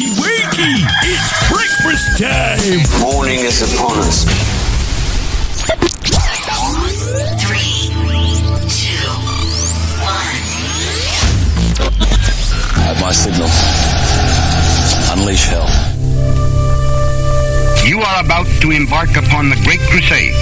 [0.00, 0.80] Wakey, wakey!
[1.04, 2.80] It's breakfast time!
[3.02, 4.24] Morning is upon us.
[7.36, 7.92] Three,
[8.64, 9.12] two,
[10.00, 10.40] one.
[12.76, 13.50] I have my signal.
[15.12, 15.68] Unleash hell.
[17.86, 20.32] You are about to embark upon the great crusade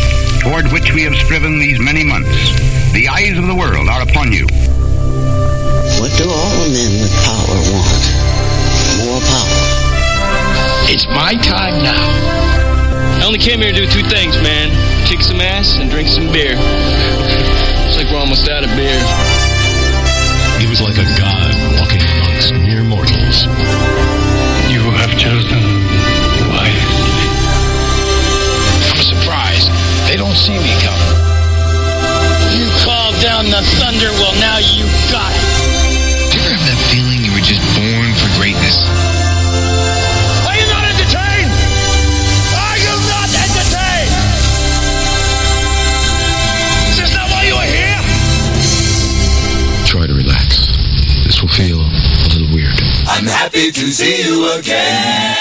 [0.40, 2.30] toward which we have striven these many months.
[2.92, 4.46] The eyes of the world are upon you.
[5.98, 8.28] What do all men with power want?
[8.98, 9.47] More power.
[10.88, 12.00] It's my time now.
[13.20, 14.72] I only came here to do two things, man.
[15.04, 16.56] Kick some ass and drink some beer.
[16.56, 18.96] Looks like we're almost out of beer.
[20.56, 23.44] He was like a god walking amongst mere mortals.
[24.72, 25.60] You have chosen
[26.56, 27.28] wisely.
[28.88, 29.68] I'm surprised.
[30.08, 31.12] They don't see me coming.
[32.56, 35.44] You called down the thunder, well now you got it.
[36.32, 38.88] Do you ever have that feeling you were just born for greatness?
[53.18, 55.34] I'm happy to see you again.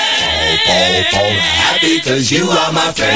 [1.62, 3.14] Happy cause you are my friend.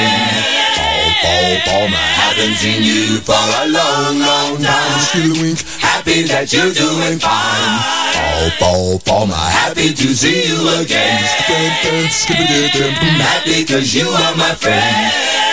[2.14, 5.02] Haven't seen you for a long, long time.
[5.82, 7.82] Happy that you're doing fine.
[8.60, 11.18] Paul, I'm happy to see you again.
[13.18, 15.51] Happy cause you are my friend.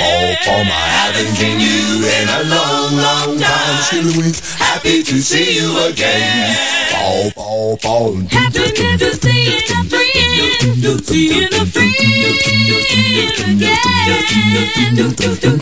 [0.00, 3.76] Paul, Paul, Paul, I haven't seen you in a long, long time.
[3.82, 6.56] Still wink, happy to see you again.
[6.90, 8.16] Paul, Paul, Paul.
[8.30, 11.94] Happiness is seeing a friend, seeing a friend
[12.32, 12.90] again.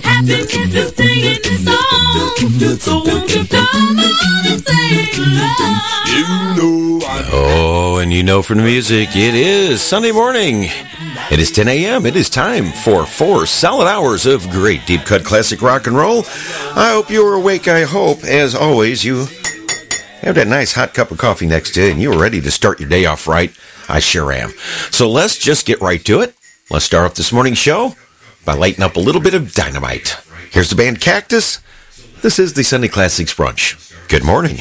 [0.03, 3.99] Happiness is singing the song, so won't you come on
[4.47, 5.83] and sing along?
[6.15, 10.71] You know I Oh, and you know from the music, it is Sunday morning.
[11.31, 12.07] It is 10 a.m.
[12.07, 16.25] It is time for four solid hours of great deep cut classic rock and roll.
[16.75, 17.67] I hope you are awake.
[17.67, 19.27] I hope, as always, you
[20.21, 22.81] have that nice hot cup of coffee next to you and you're ready to start
[22.81, 23.53] your day off right.
[23.89, 24.51] I sure am.
[24.91, 26.35] So let's just get right to it.
[26.71, 27.95] Let's start off this morning's show
[28.45, 30.17] by lighting up a little bit of dynamite.
[30.51, 31.61] Here's the band Cactus.
[32.21, 33.95] This is the Sunday Classics Brunch.
[34.09, 34.59] Good morning.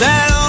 [0.00, 0.43] that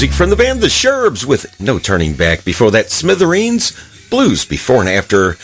[0.00, 2.42] Music from the band The Sherbs with No Turning Back.
[2.42, 3.76] Before that, Smithereens,
[4.08, 5.36] Blues before and after.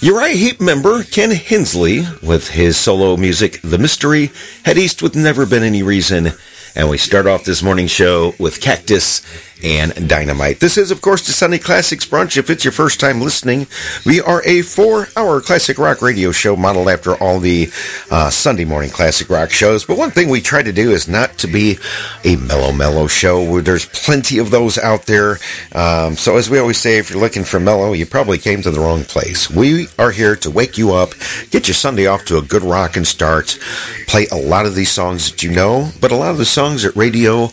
[0.00, 4.30] Uriah Heep member Ken Hensley with his solo music, The Mystery,
[4.64, 6.28] Head East with Never Been Any Reason.
[6.76, 9.22] And we start off this morning show with Cactus
[9.62, 10.60] and Dynamite.
[10.60, 12.36] This is, of course, the Sunday Classics Brunch.
[12.36, 13.66] If it's your first time listening,
[14.04, 17.70] we are a four hour classic rock radio show modeled after all the
[18.10, 19.84] uh, Sunday morning classic rock shows.
[19.84, 21.78] But one thing we try to do is not to be
[22.24, 23.60] a mellow, mellow show.
[23.60, 25.38] There's plenty of those out there.
[25.74, 28.70] Um, so, as we always say, if you're looking for mellow, you probably came to
[28.70, 29.50] the wrong place.
[29.50, 31.10] We are here to wake you up,
[31.50, 33.58] get your Sunday off to a good rockin' start,
[34.06, 36.82] play a lot of these songs that you know, but a lot of the songs
[36.82, 37.50] that radio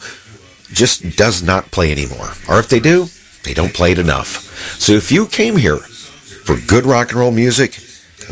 [0.74, 2.32] just does not play anymore.
[2.50, 3.08] Or if they do,
[3.44, 4.80] they don't play it enough.
[4.80, 7.80] So if you came here for good rock and roll music,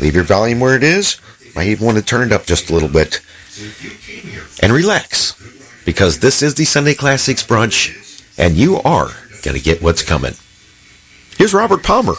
[0.00, 1.18] leave your volume where it is.
[1.54, 3.20] Might even want to turn it up just a little bit.
[4.62, 5.38] And relax.
[5.84, 9.10] Because this is the Sunday Classics brunch, and you are
[9.42, 10.34] going to get what's coming.
[11.36, 12.14] Here's Robert Palmer.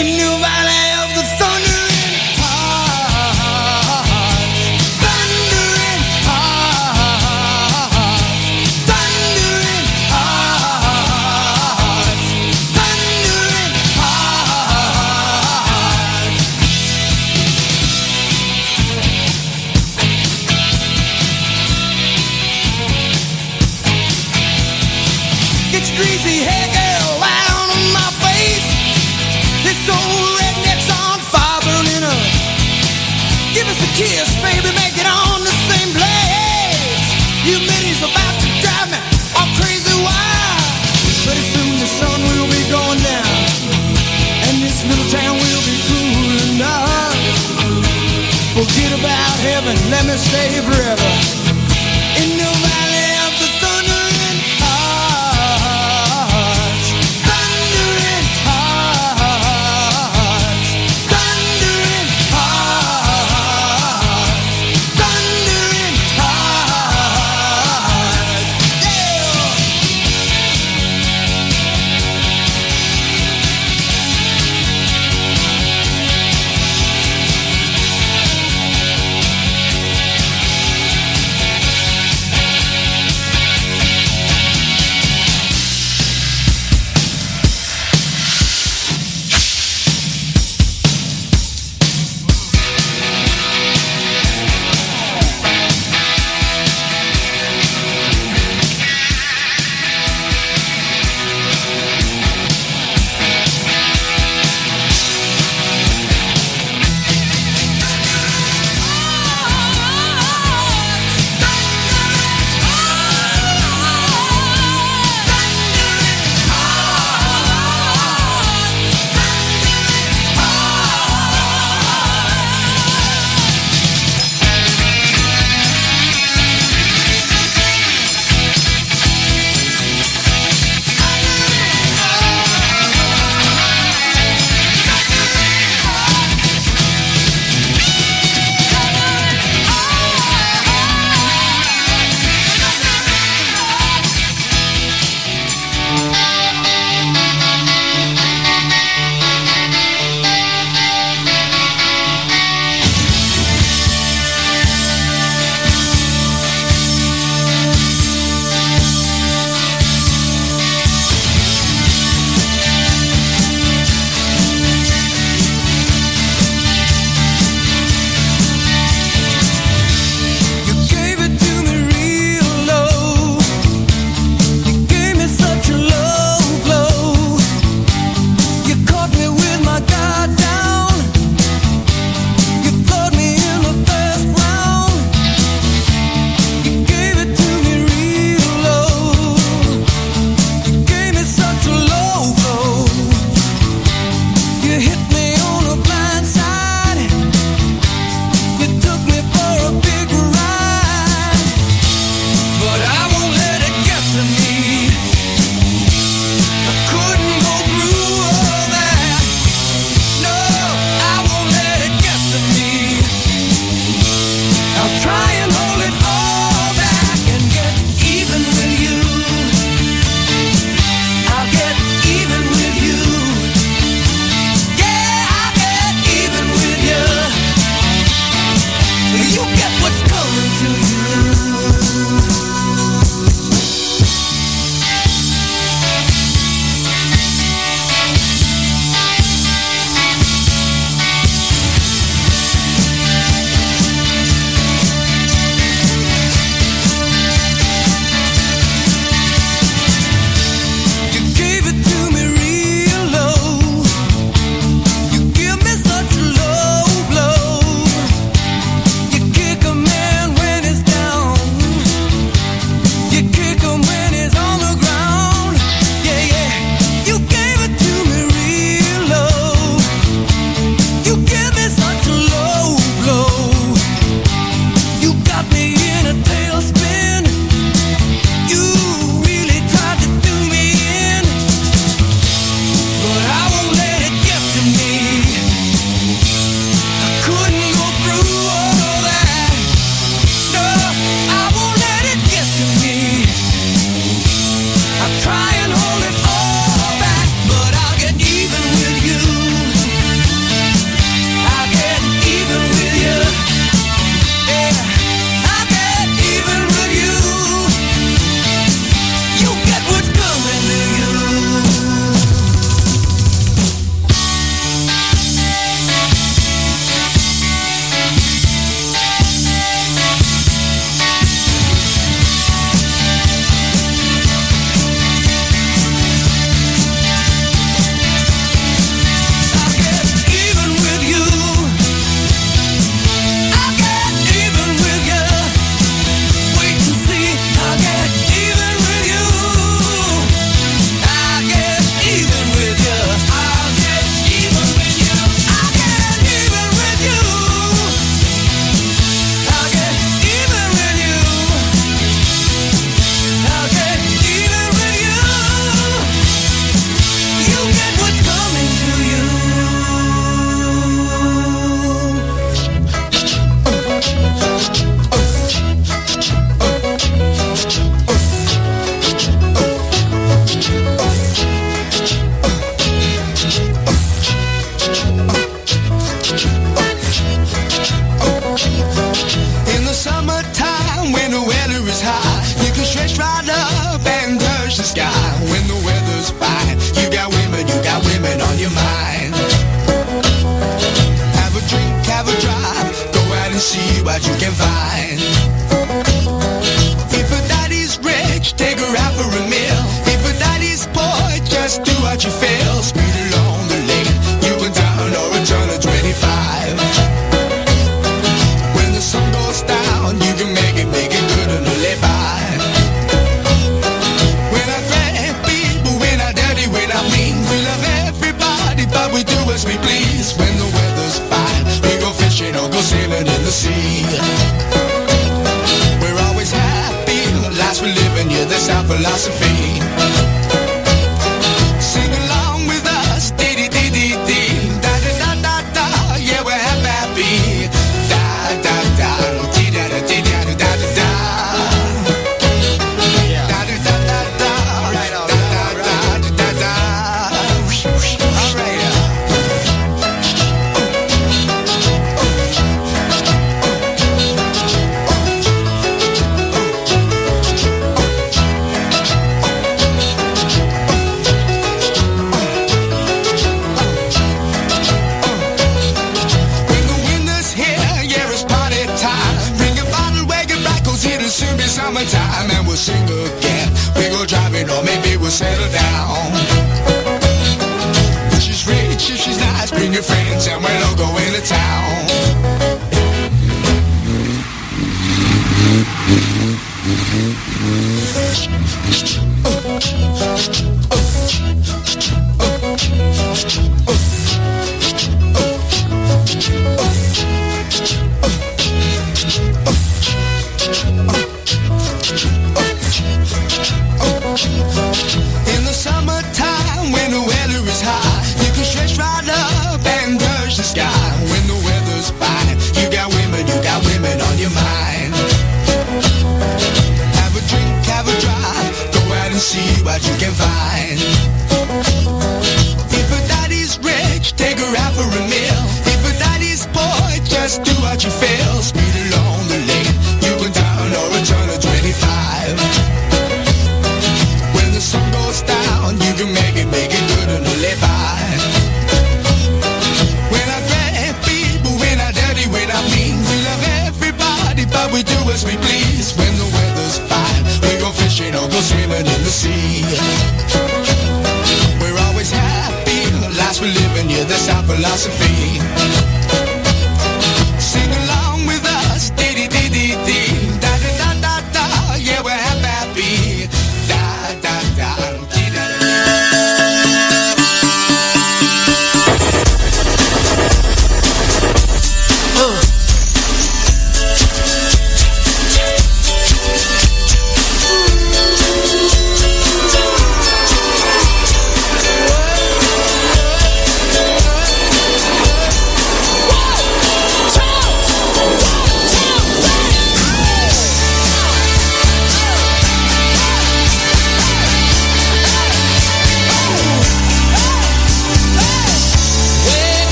[0.00, 0.59] In New Valley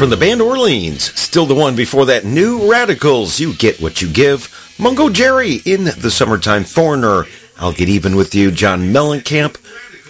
[0.00, 1.12] from the band Orleans.
[1.20, 2.24] Still the one before that.
[2.24, 3.38] New Radicals.
[3.38, 4.74] You get what you give.
[4.78, 7.26] Mungo Jerry in the summertime foreigner.
[7.58, 8.50] I'll get even with you.
[8.50, 9.58] John Mellencamp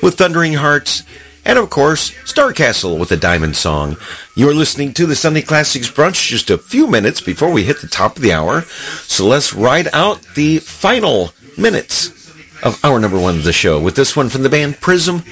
[0.00, 1.02] with Thundering Hearts.
[1.44, 3.96] And of course, Starcastle with a Diamond Song.
[4.36, 7.88] You're listening to the Sunday Classics Brunch just a few minutes before we hit the
[7.88, 8.62] top of the hour.
[9.08, 12.30] So let's ride out the final minutes
[12.62, 15.24] of hour number one of the show with this one from the band Prism.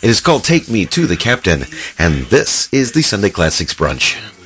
[0.00, 1.64] It is called Take Me to the Captain,
[1.98, 4.37] and this is the Sunday Classics Brunch.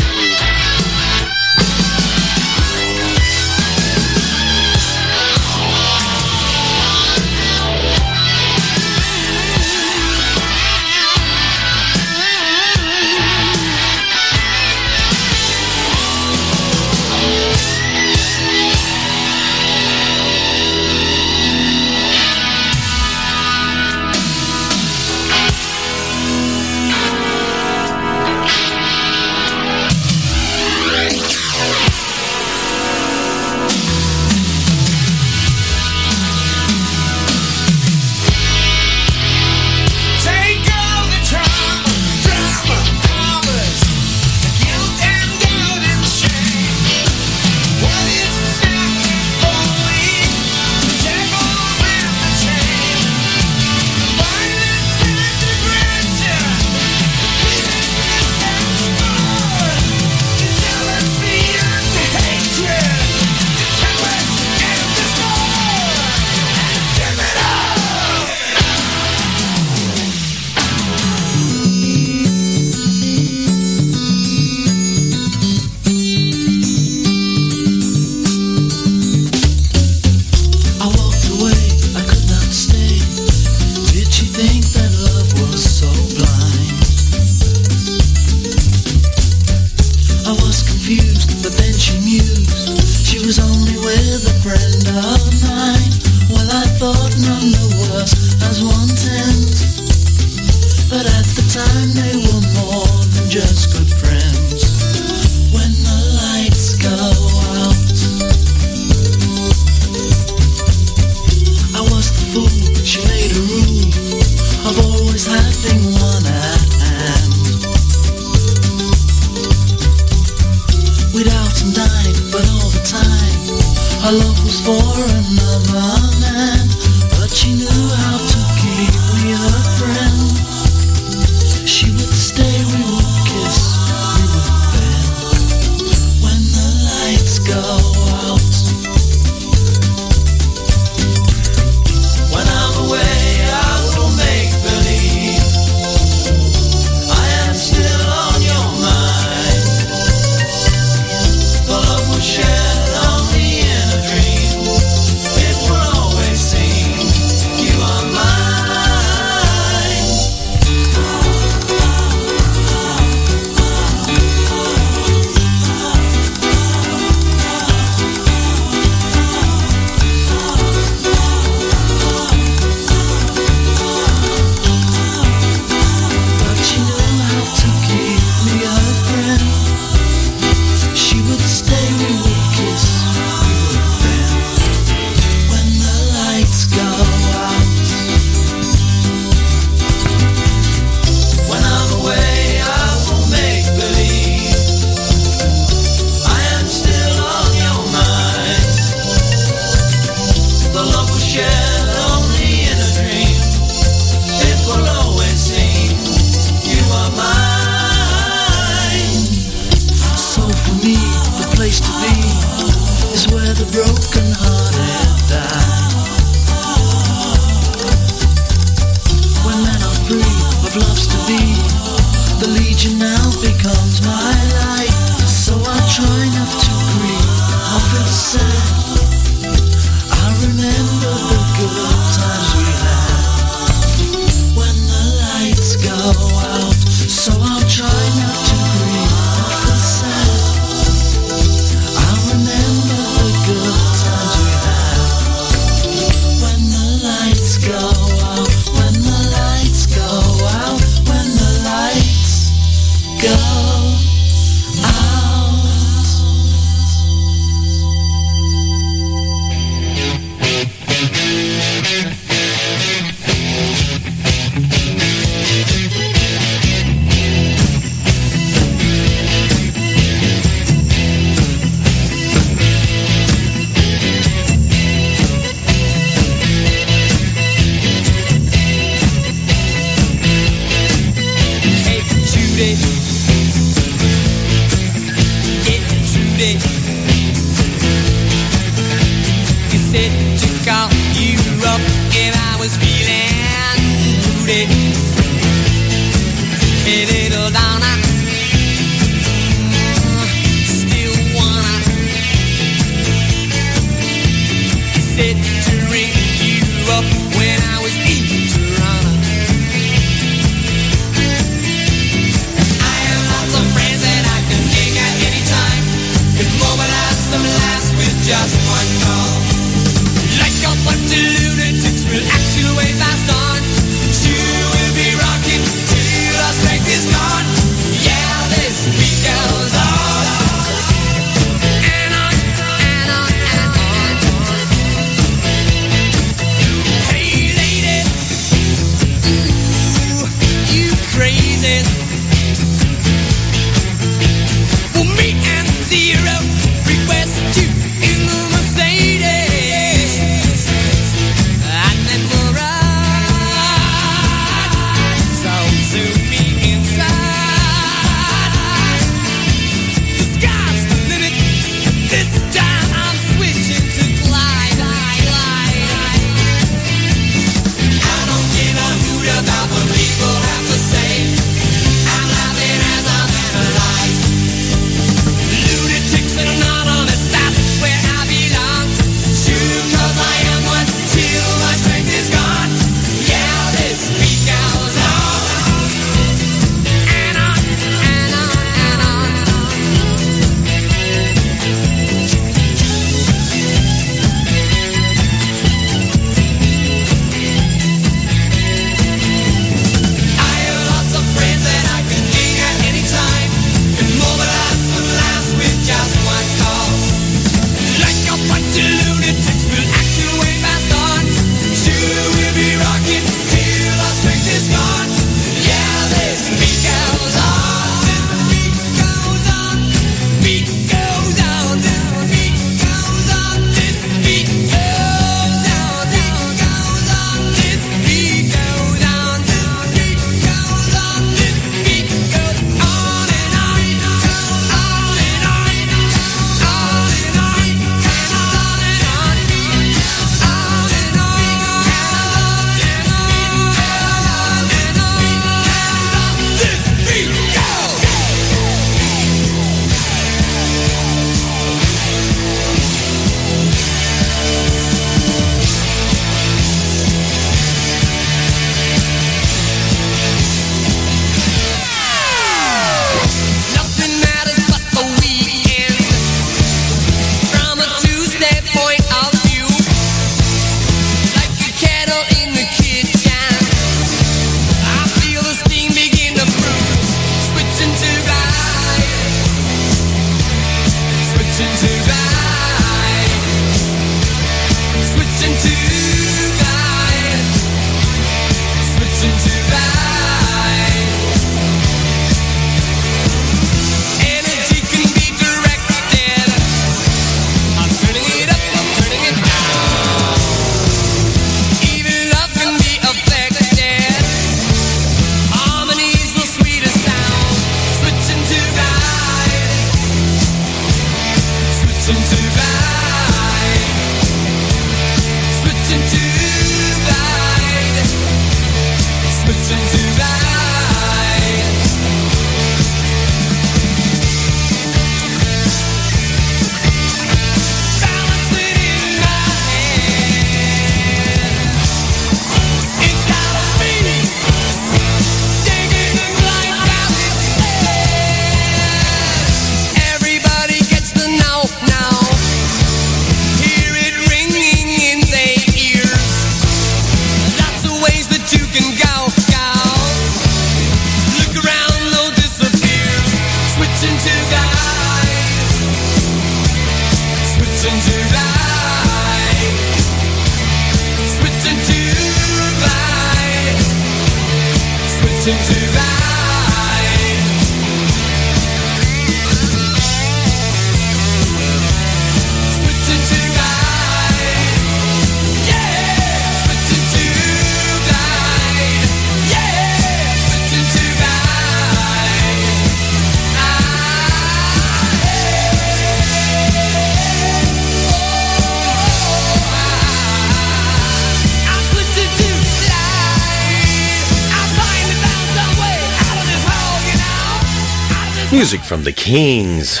[598.70, 600.00] Music from the Kings.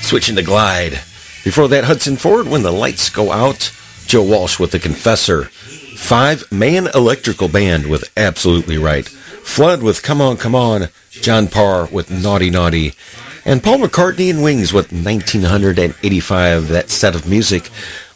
[0.00, 0.94] Switching to Glide.
[1.44, 3.72] Before that, Hudson Ford, When the Lights Go Out.
[4.06, 5.44] Joe Walsh with The Confessor.
[5.44, 9.06] Five Man Electrical Band with Absolutely Right.
[9.08, 10.88] Flood with Come On, Come On.
[11.12, 12.94] John Parr with Naughty Naughty.
[13.44, 16.66] And Paul McCartney and Wings with 1985.
[16.66, 17.70] That set of music.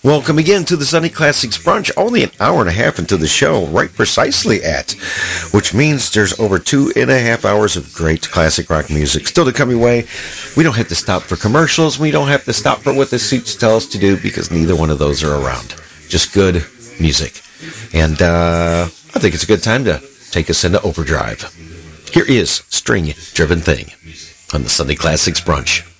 [0.07, 1.91] Welcome again to the Sunday Classics Brunch.
[1.97, 4.93] Only an hour and a half into the show, right precisely at,
[5.51, 9.45] which means there's over two and a half hours of great classic rock music still
[9.45, 10.07] to come your way.
[10.57, 11.99] We don't have to stop for commercials.
[11.99, 14.77] We don't have to stop for what the suits tell us to do because neither
[14.77, 15.75] one of those are around.
[16.09, 16.65] Just good
[17.01, 17.43] music.
[17.93, 20.01] And uh, I think it's a good time to
[20.31, 21.53] take us into overdrive.
[22.13, 23.87] Here is String Driven Thing
[24.55, 25.96] on the Sunday Classics Brunch.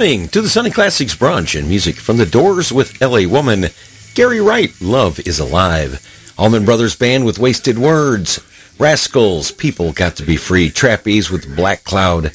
[0.00, 3.66] Listening to the Sunday Classics Brunch and music from the Doors with LA Woman.
[4.14, 6.34] Gary Wright, Love is Alive.
[6.38, 8.40] Allman Brothers Band with Wasted Words.
[8.78, 10.70] Rascals, People Got to Be Free.
[10.70, 12.32] Trapeze with Black Cloud.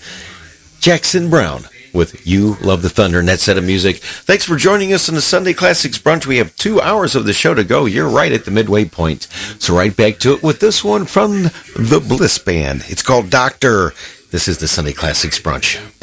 [0.79, 3.95] Jackson Browne with You Love the Thunder and that set of music.
[3.97, 6.27] Thanks for joining us on the Sunday Classics Brunch.
[6.27, 7.87] We have two hours of the show to go.
[7.87, 9.23] You're right at the midway point.
[9.57, 12.83] So right back to it with this one from the Bliss Band.
[12.89, 13.93] It's called Doctor.
[14.29, 15.94] This is the Sunday Classics Brunch.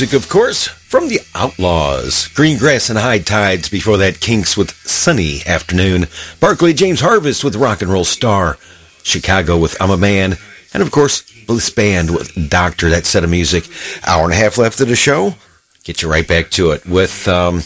[0.00, 2.28] Music, of course, from the Outlaws.
[2.28, 6.06] Green Grass and High Tides before that, Kinks with Sunny Afternoon.
[6.38, 8.58] Barclay James Harvest with Rock and Roll Star.
[9.02, 10.36] Chicago with I'm a Man.
[10.72, 12.90] And of course, Bliss Band with Doctor.
[12.90, 13.64] That set of music.
[14.06, 15.34] Hour and a half left of the show.
[15.82, 17.56] Get you right back to it with, um,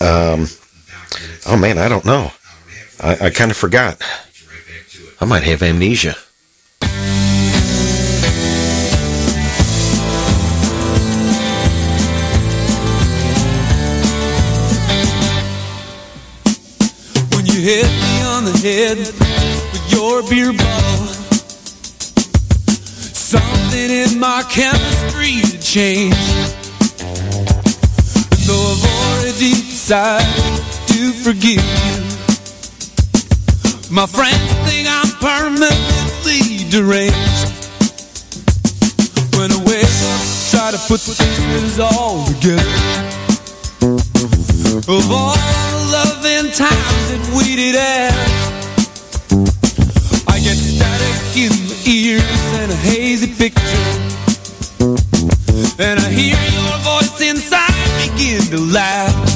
[0.00, 0.48] um,
[1.46, 2.32] oh man, I don't know.
[2.98, 4.02] I, I kind of forgot.
[5.20, 6.16] I might have amnesia.
[17.60, 21.06] Hit me on the head with your beer bottle,
[23.12, 26.16] something in my chemistry had changed.
[28.32, 32.00] And though I've already decided to forgive you,
[33.90, 37.48] my friends think I'm permanently deranged.
[39.36, 43.10] When I wake up, try to put the pieces all together.
[44.88, 48.14] Of all loving times that we did have.
[50.28, 53.86] I get static in my ears and a hazy picture.
[55.78, 59.29] And I hear your voice inside begin to laugh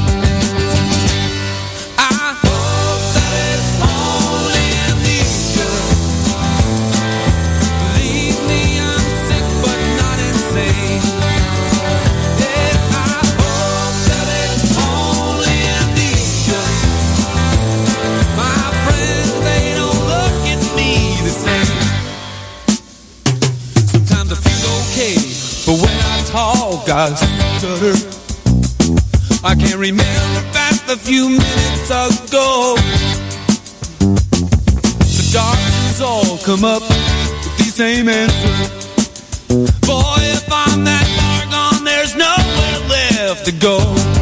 [26.89, 27.95] I stutter
[29.43, 32.77] I can't remember back a few minutes ago.
[35.01, 38.69] The doctors all come up with the same answer.
[39.87, 44.14] Boy, if I'm that far gone, there's nowhere left to go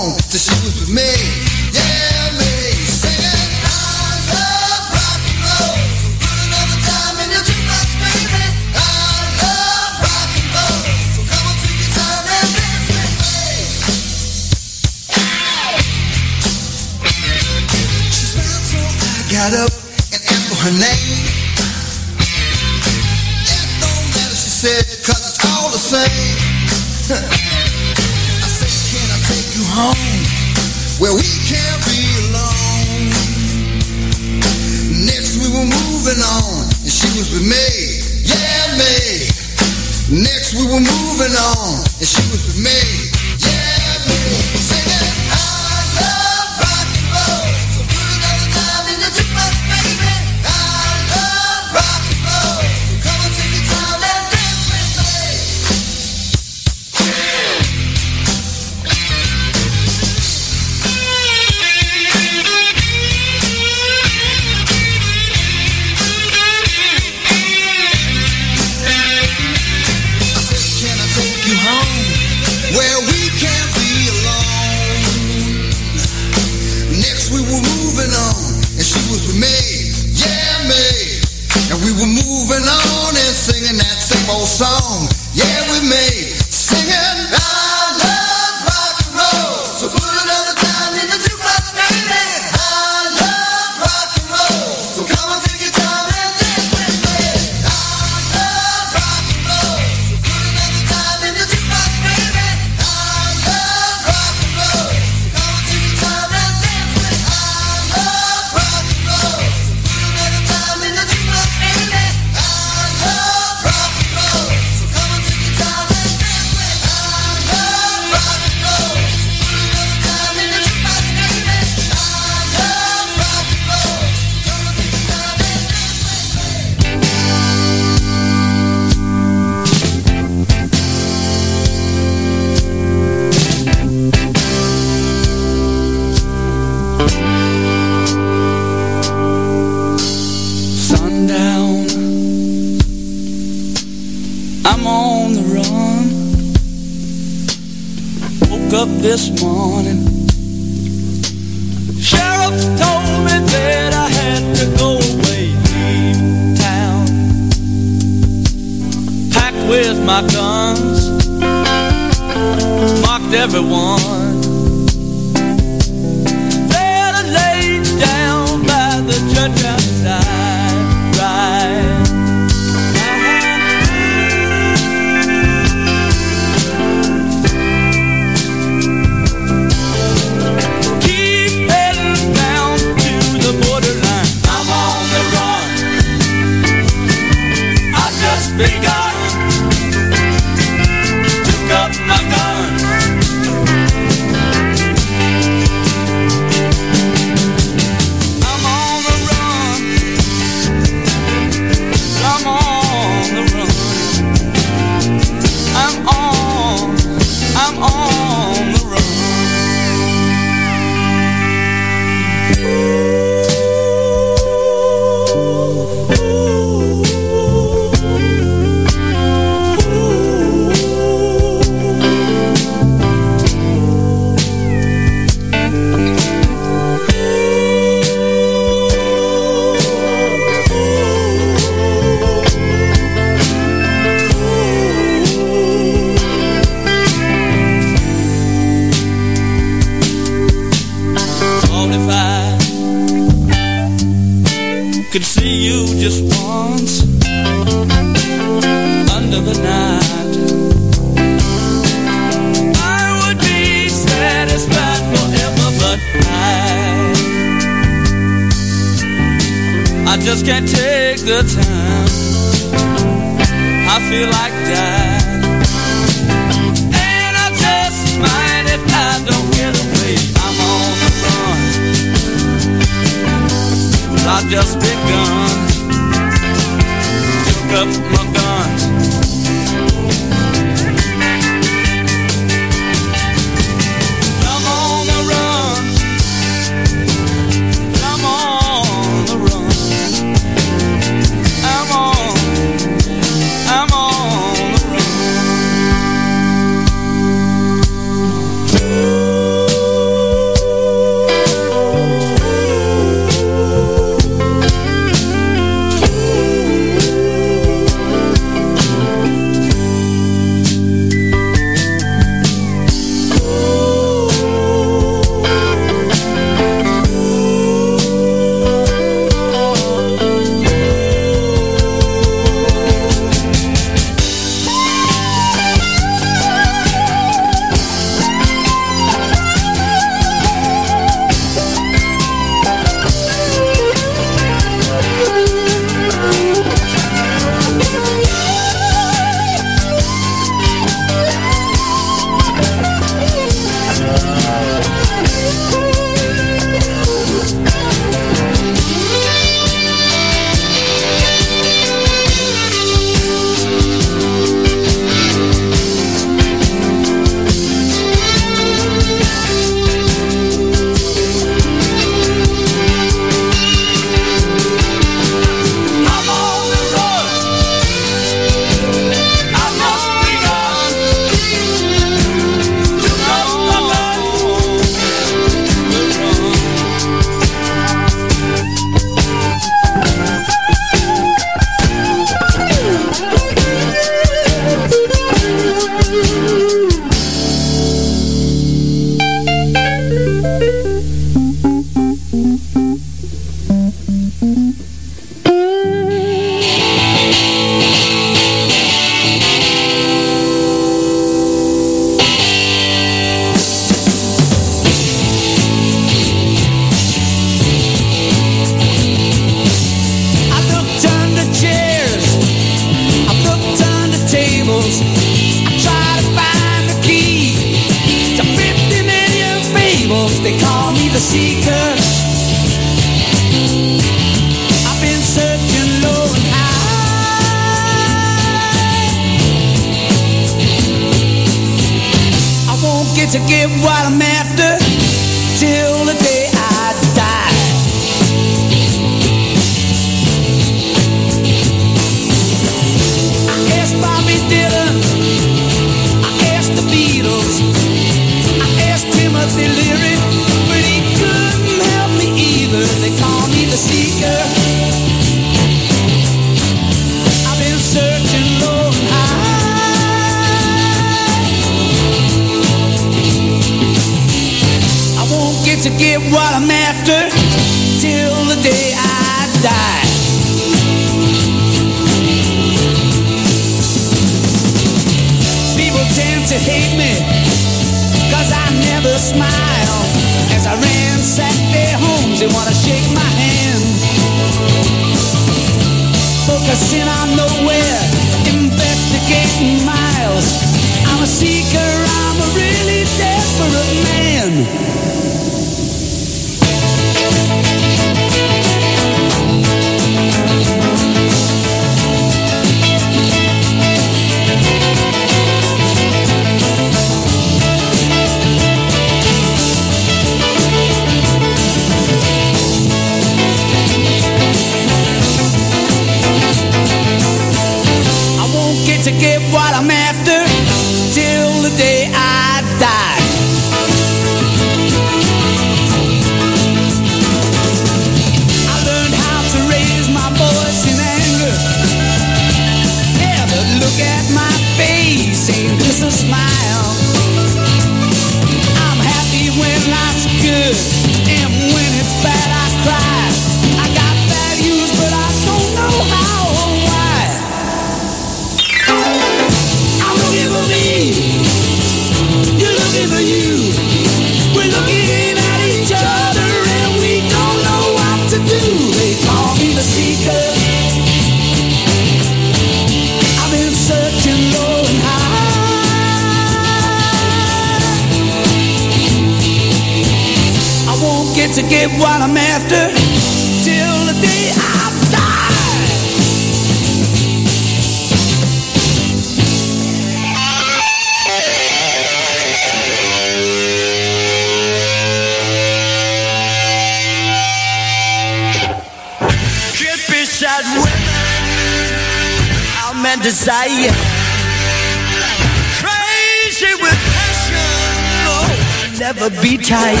[599.30, 600.00] but be tight.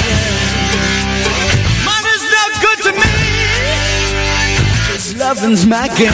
[1.84, 3.10] Money's not good to me.
[4.88, 6.12] Cause loving's my game.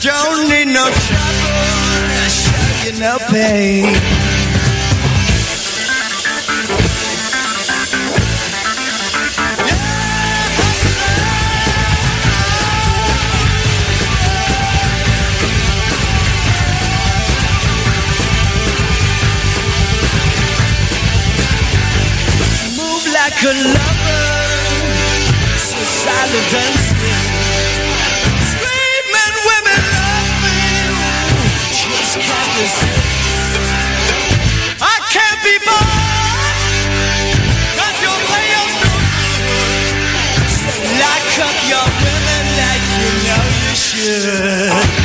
[0.00, 1.52] Don't need no trouble.
[2.14, 4.21] I Show you no pain.
[23.42, 27.26] good lovers, so silent and still.
[28.54, 30.62] Screaming women love me,
[31.74, 33.02] just can't resist.
[34.78, 36.54] I can't be bought,
[38.02, 38.18] your
[41.02, 45.01] lock up your women like you know you should.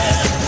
[0.00, 0.39] yeah.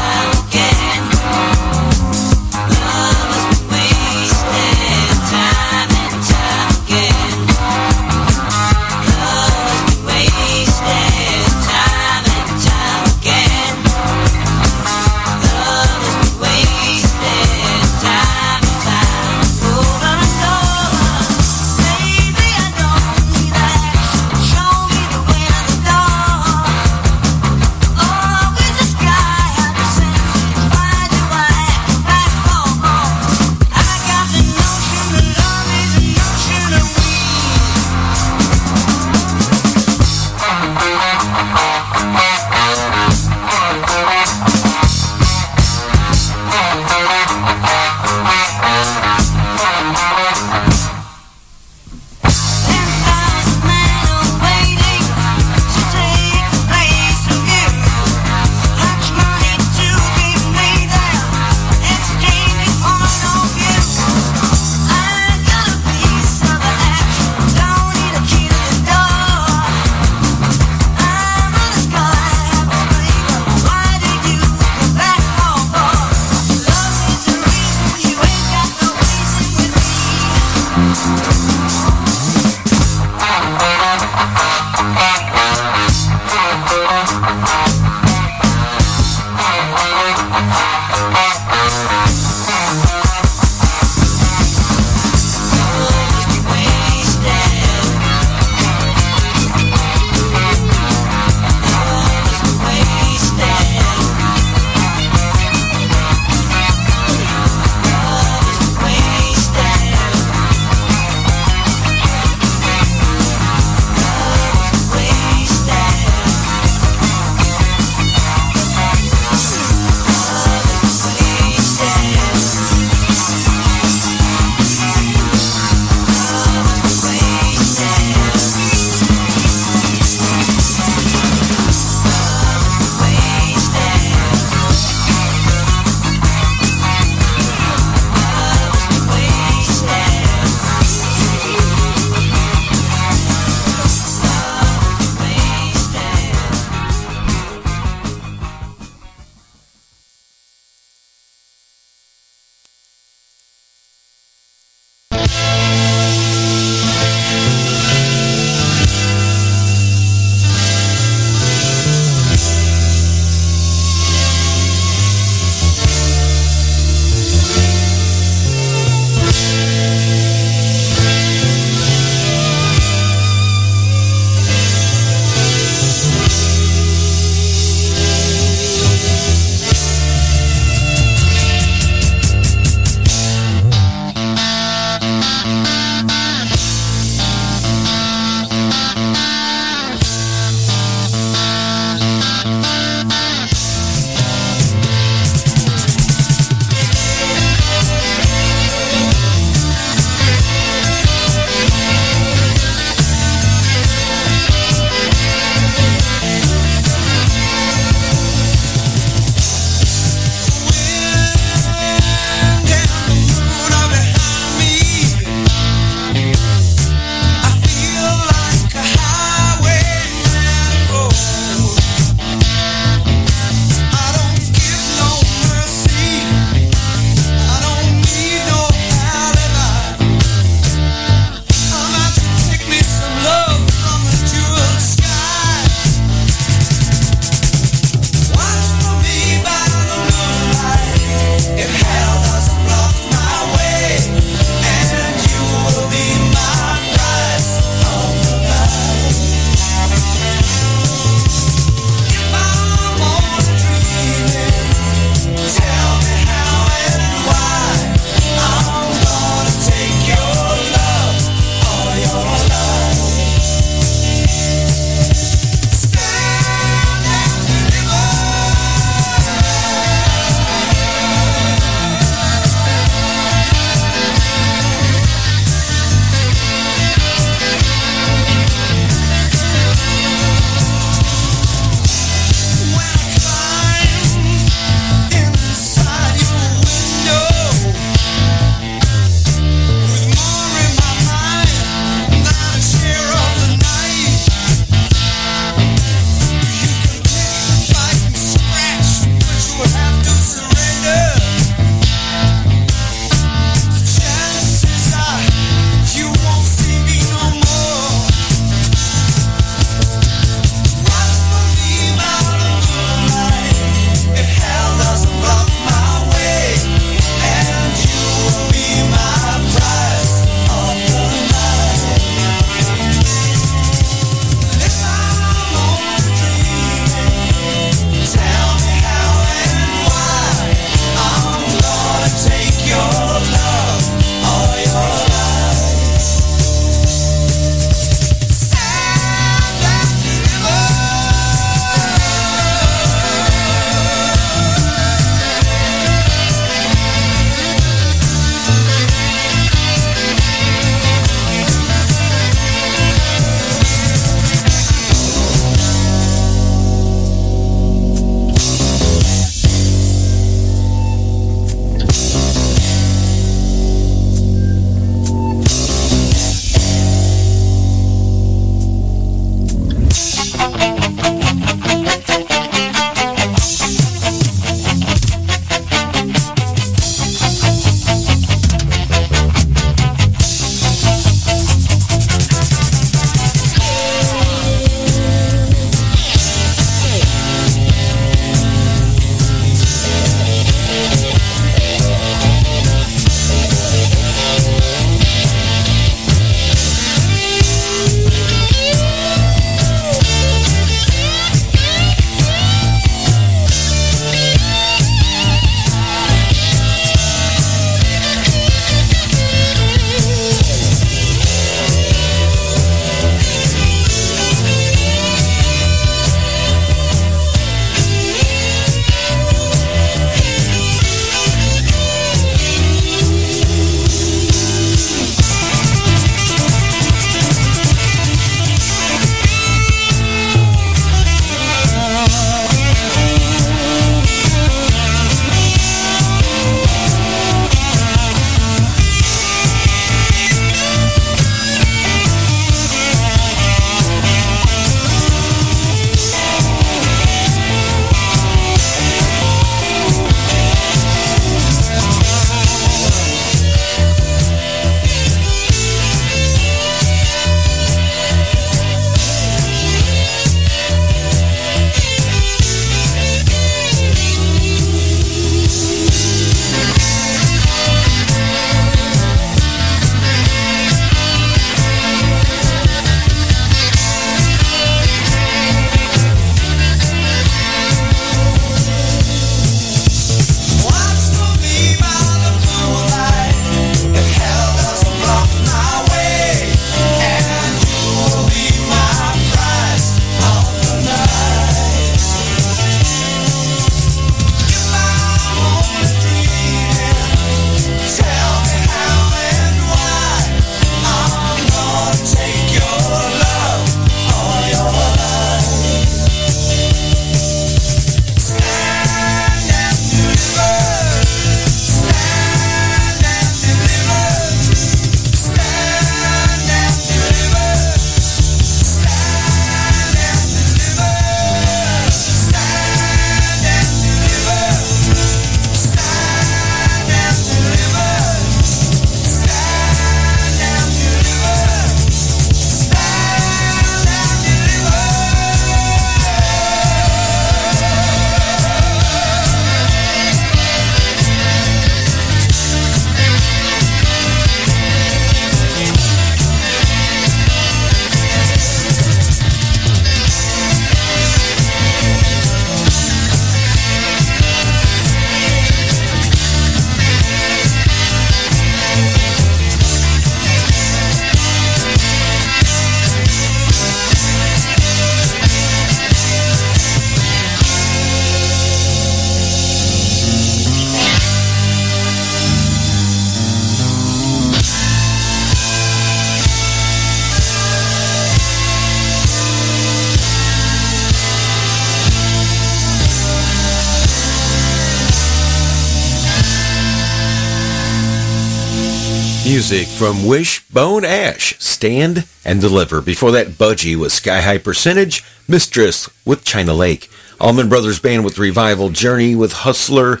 [589.84, 592.80] From Wishbone Ash, Stand and Deliver.
[592.80, 596.88] Before that, Budgie with Sky High Percentage, Mistress with China Lake,
[597.20, 600.00] Allman Brothers Band with Revival, Journey with Hustler,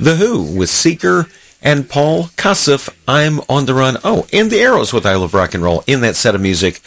[0.00, 1.26] The Who with Seeker,
[1.60, 3.98] and Paul Kossoff, I'm on the Run.
[4.02, 6.80] Oh, and the Arrows with I Love Rock and Roll in that set of music.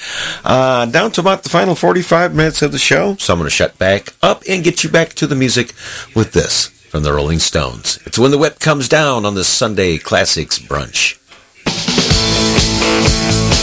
[0.44, 3.56] Uh, down to about the final 45 minutes of the show, so I'm going to
[3.56, 5.76] shut back up and get you back to the music
[6.16, 8.00] with this from the Rolling Stones.
[8.08, 11.21] It's When the Whip Comes Down on this Sunday Classics brunch.
[12.82, 13.61] Música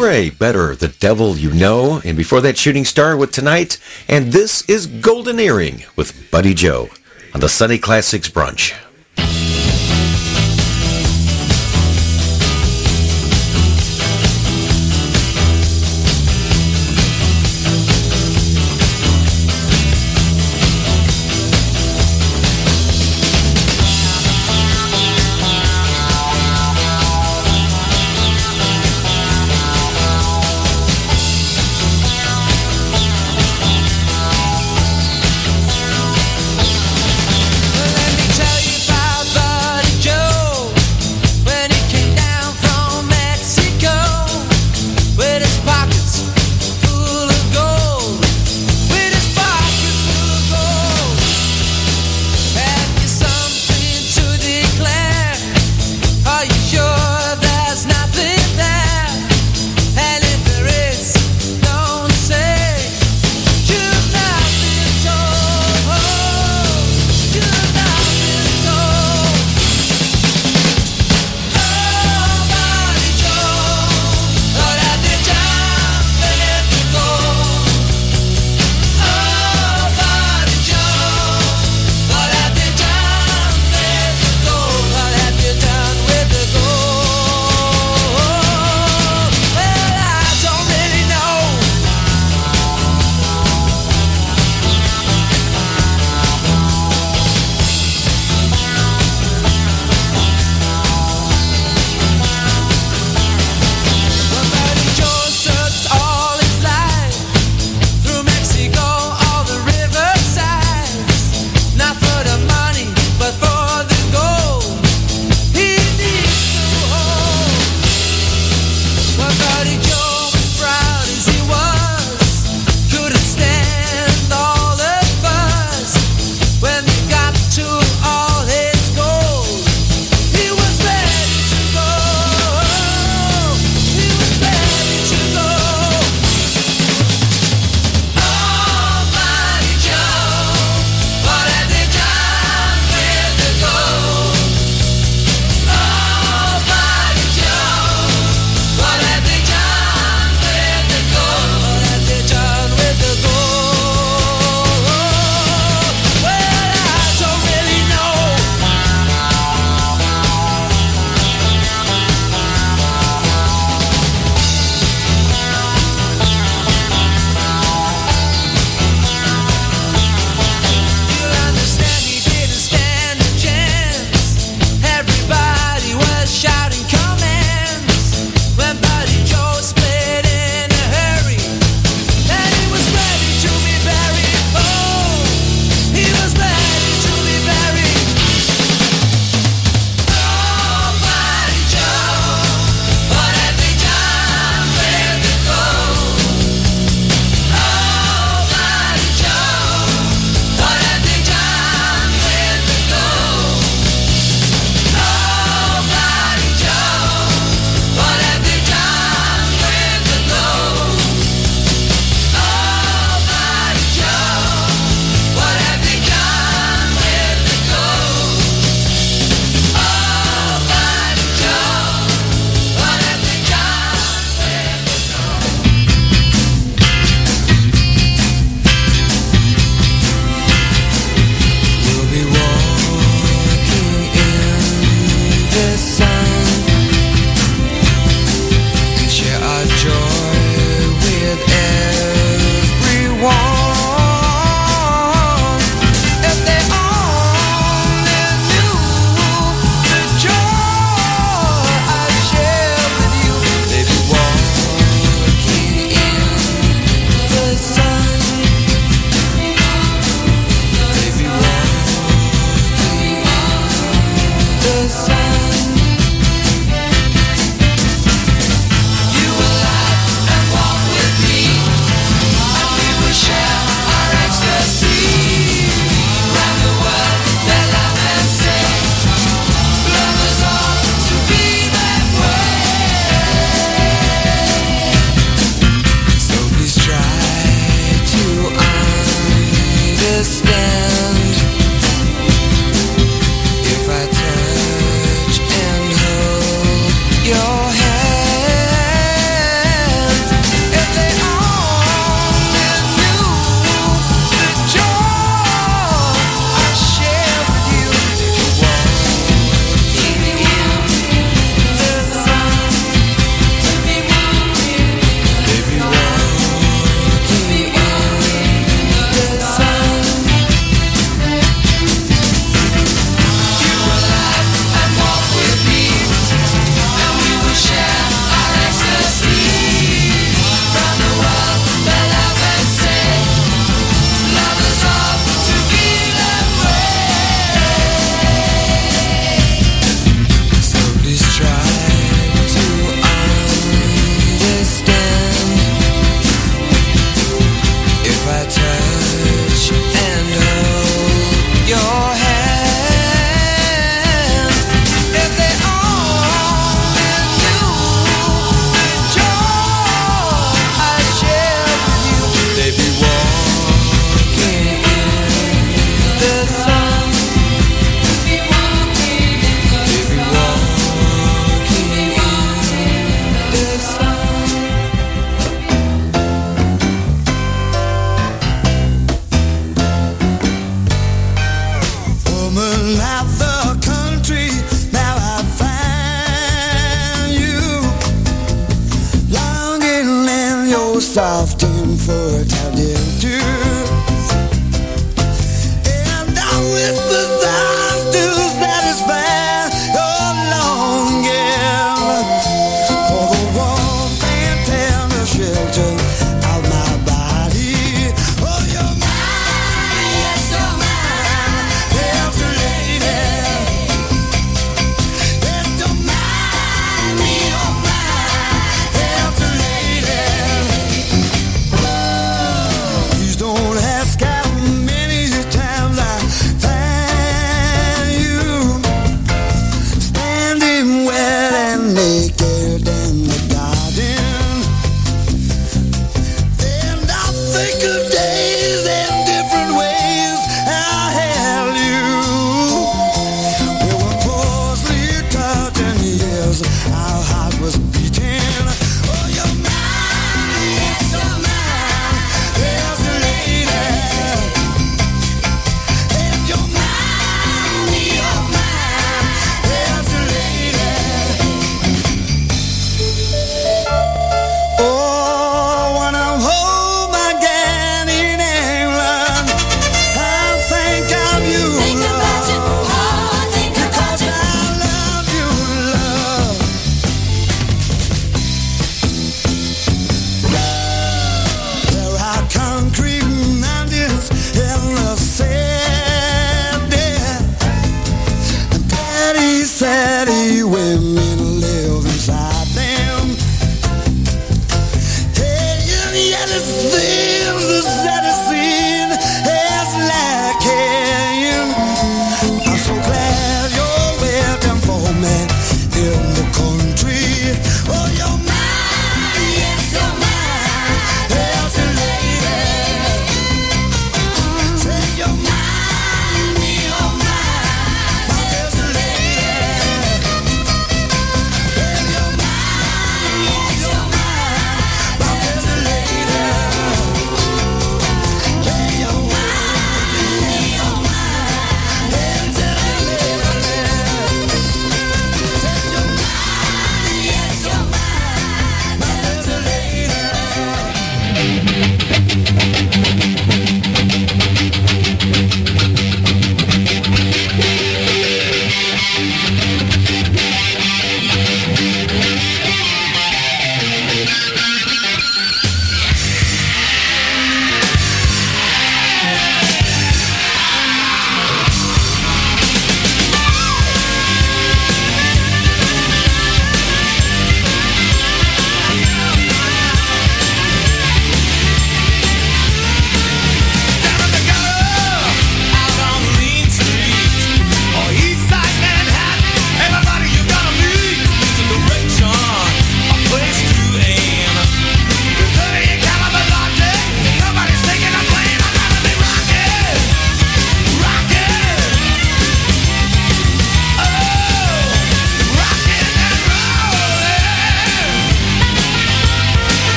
[0.00, 3.76] Stingray, Better the Devil You Know, and before that, Shooting Star with Tonight,
[4.08, 6.88] and this is Golden Earring with Buddy Joe
[7.34, 8.74] on the Sunday Classics Brunch.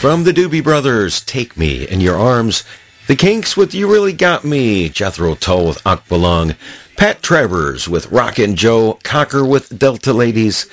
[0.00, 2.64] From the Doobie Brothers, Take Me in Your Arms.
[3.06, 6.56] The Kinks with You Really Got Me, Jethro Tull with Aqualung,
[6.96, 10.64] Pat Travers with Rockin' Joe, Cocker with Delta Ladies,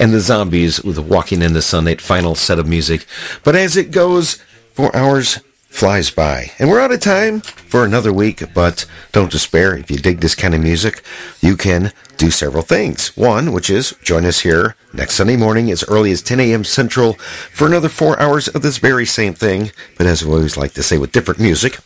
[0.00, 3.06] and the Zombies with Walking in the Sun, that final set of music.
[3.44, 5.38] But as it goes, four hours
[5.68, 6.50] flies by.
[6.58, 9.76] And we're out of time for another week, but don't despair.
[9.76, 11.04] If you dig this kind of music,
[11.40, 13.16] you can do several things.
[13.16, 16.64] One, which is join us here next Sunday morning as early as 10 a.m.
[16.64, 17.14] Central
[17.52, 20.82] for another four hours of this very same thing, but as we always like to
[20.82, 21.78] say, with different music.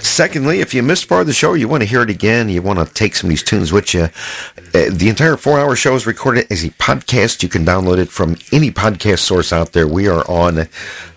[0.00, 2.60] Secondly, if you missed part of the show, you want to hear it again, you
[2.60, 4.08] want to take some of these tunes with you,
[4.74, 7.42] uh, the entire four hour show is recorded as a podcast.
[7.42, 9.86] You can download it from any podcast source out there.
[9.86, 10.68] We are on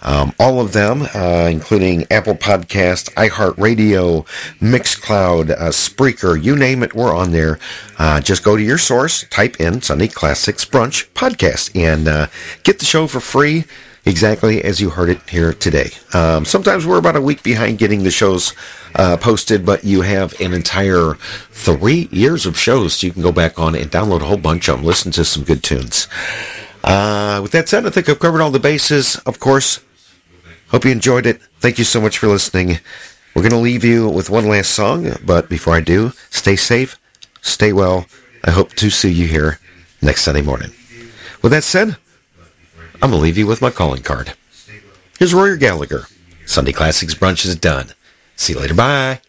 [0.06, 4.25] um, all of them, uh, including Apple Podcast, iHeartRadio,
[4.59, 7.59] Mixcloud, uh, Spreaker, you name it, we're on there.
[7.98, 12.27] Uh, just go to your source, type in Sunday Classics Brunch Podcast, and uh,
[12.64, 13.66] get the show for free
[14.06, 15.90] exactly as you heard it here today.
[16.14, 18.53] Um, sometimes we're about a week behind getting the shows
[18.93, 21.16] uh, posted, but you have an entire
[21.51, 24.69] three years of shows, so you can go back on and download a whole bunch
[24.69, 26.08] of them, listen to some good tunes.
[26.84, 29.16] Uh, with that said, I think I've covered all the bases.
[29.25, 29.80] Of course,
[30.69, 31.42] hope you enjoyed it.
[31.60, 32.80] Thank you so much for listening.
[33.35, 37.00] We're going to leave you with one last song, but before I do, stay safe,
[37.42, 38.06] stay well.
[38.44, 39.60] I hope to see you here
[40.02, 40.72] next Sunday morning.
[41.42, 41.98] With that said,
[43.02, 44.34] I'm going to leave you with my calling card.
[45.19, 46.08] Here's Rory Gallagher.
[46.45, 47.94] Sunday Classics Brunch is done.
[48.35, 48.74] See you later.
[48.74, 49.22] Bye.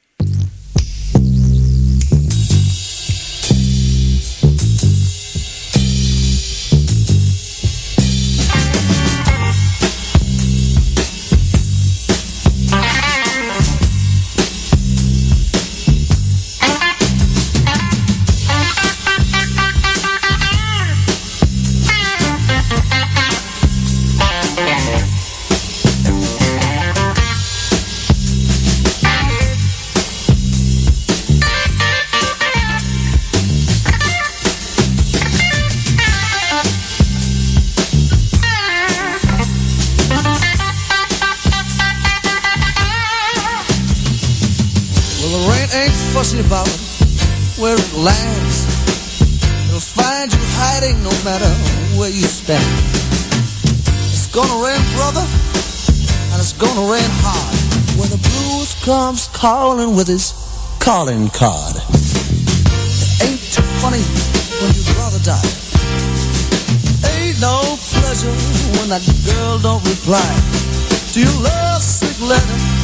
[48.06, 51.50] It'll find you hiding no matter
[51.98, 52.62] where you stand.
[54.14, 55.26] It's gonna rain, brother,
[56.30, 57.56] and it's gonna rain hard.
[57.98, 60.34] When the blues comes calling with his
[60.78, 61.82] calling card.
[61.82, 64.04] It ain't too funny
[64.62, 65.50] when you'd rather die.
[67.10, 68.30] Ain't no pleasure
[68.78, 70.30] when that girl don't reply
[71.10, 72.75] to your love sick letter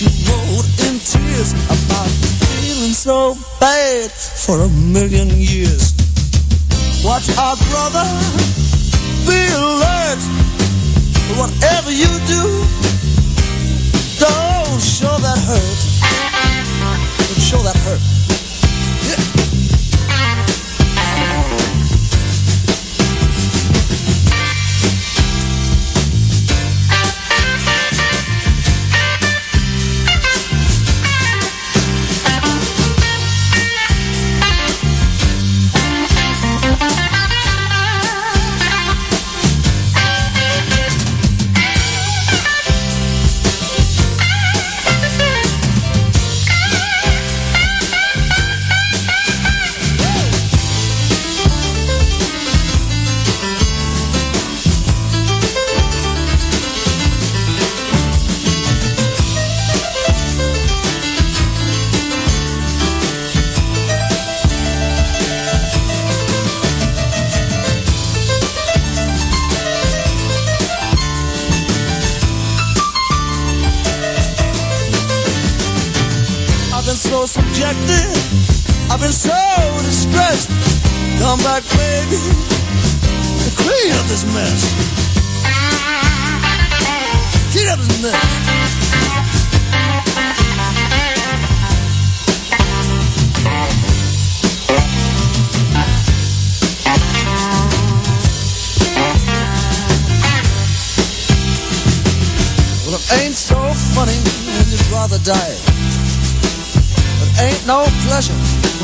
[0.00, 2.10] you wrote in tears about
[2.58, 5.94] feeling so bad for a million years.
[7.04, 8.02] Watch out, brother.
[9.26, 10.18] Be alert.
[11.38, 12.42] Whatever you do,
[14.18, 15.78] don't show that hurt.
[17.18, 18.23] Don't show that hurt.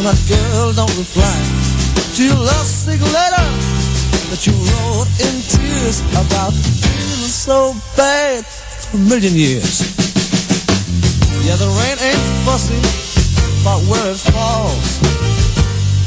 [0.01, 1.37] When that girl don't reply
[2.17, 3.49] to your love sick letter
[4.33, 9.85] that you wrote in tears about feeling so bad for a million years.
[11.45, 12.81] Yeah, the rain ain't fussy
[13.61, 15.05] about where it falls.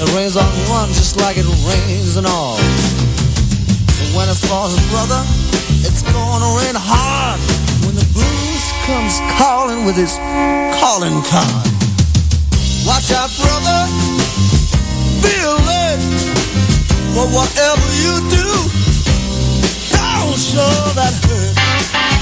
[0.01, 2.57] It rains on one just like it rains on all.
[2.57, 5.21] But when it falls, brother,
[5.85, 7.37] it's gonna rain hard
[7.85, 10.17] when the blues comes calling with his
[10.81, 11.72] calling card.
[12.85, 13.79] Watch out, brother.
[15.23, 16.01] Be alert.
[17.15, 18.47] But whatever you do,
[19.93, 22.12] don't show that hurt.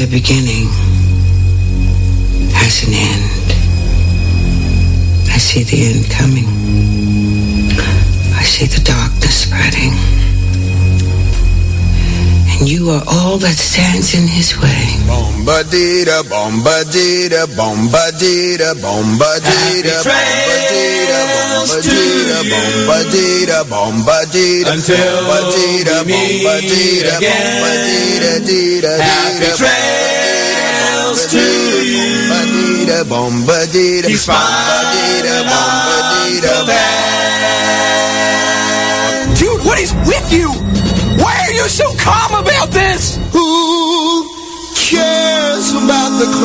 [0.00, 0.69] A beginning
[13.30, 14.82] all that stands in his way.
[15.06, 24.98] Bombadita, bombadita, bombadita, bombadita, bombadita, bombadita, bombadita, bombadita, Until
[25.30, 27.62] bombadita, we meet bombadita, again.
[27.62, 32.02] bombadita, dita, Happy dita, trails to you.
[32.34, 36.50] bombadita, bombadita, Keep bombadita, bombadita,
[39.38, 40.50] Dude, what is with you?
[41.22, 42.59] Why are you so calm about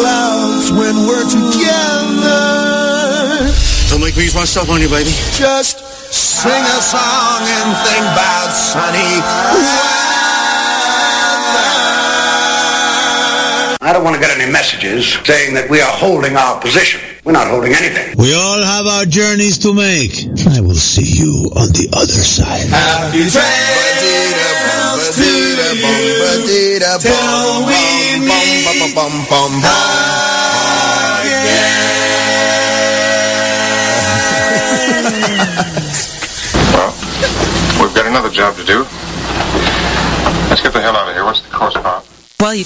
[0.06, 2.46] clouds when we're together?
[3.90, 5.10] Don't make me use my stuff on you, baby.
[5.34, 5.82] Just
[6.14, 10.05] sing a song and think about sunny
[13.86, 17.06] I don't want to get any messages saying that we are holding our position.
[17.22, 18.18] We're not holding anything.
[18.18, 20.26] We all have our journeys to make.
[20.58, 22.66] I will see you on the other side.
[22.66, 23.46] Happy trails
[25.14, 25.62] to you.
[26.98, 28.66] Till we meet
[36.74, 36.90] well,
[37.86, 38.82] we've got another job to do.
[40.50, 41.24] Let's get the hell out of here.
[41.24, 42.04] What's the course, Pop?
[42.40, 42.64] Well, you.